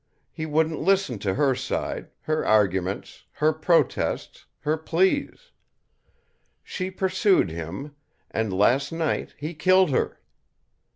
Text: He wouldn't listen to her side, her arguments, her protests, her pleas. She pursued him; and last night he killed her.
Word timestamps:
He 0.31 0.47
wouldn't 0.47 0.79
listen 0.81 1.19
to 1.19 1.35
her 1.35 1.53
side, 1.53 2.07
her 2.21 2.43
arguments, 2.43 3.25
her 3.33 3.53
protests, 3.53 4.47
her 4.61 4.75
pleas. 4.75 5.51
She 6.63 6.89
pursued 6.89 7.51
him; 7.51 7.95
and 8.31 8.51
last 8.51 8.91
night 8.91 9.35
he 9.37 9.53
killed 9.53 9.91
her. 9.91 10.19